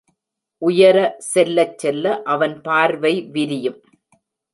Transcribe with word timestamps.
உயர 0.61 0.97
செல்லச் 1.33 1.77
செல்ல 1.77 2.21
அவன் 2.23 2.61
பார்வை 2.61 3.13
விரியும். 3.31 3.79